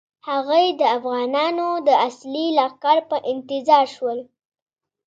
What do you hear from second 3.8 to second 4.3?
شول.